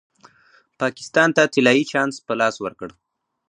پاکستان 0.79 1.29
ته 1.35 1.43
طلايي 1.53 1.83
چانس 1.91 2.15
په 2.27 2.33
لاس 2.39 2.55
ورکړ. 2.61 2.89